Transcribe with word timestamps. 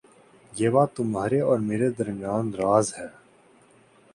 یہ 0.53 0.69
بات 0.69 0.95
تمہارے 0.95 1.39
اور 1.41 1.59
میرے 1.67 1.89
درمیان 1.99 2.51
راز 2.53 2.93
ہے 2.97 3.07